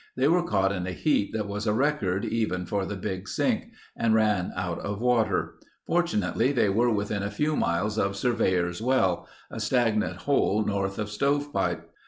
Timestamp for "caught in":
0.41-0.87